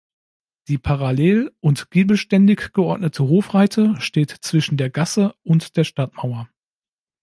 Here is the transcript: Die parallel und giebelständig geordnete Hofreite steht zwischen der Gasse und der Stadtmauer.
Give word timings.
Die 0.67 0.79
parallel 0.79 1.51
und 1.59 1.91
giebelständig 1.91 2.71
geordnete 2.73 3.25
Hofreite 3.29 3.97
steht 4.01 4.31
zwischen 4.31 4.75
der 4.75 4.89
Gasse 4.89 5.35
und 5.43 5.77
der 5.77 5.83
Stadtmauer. 5.83 6.49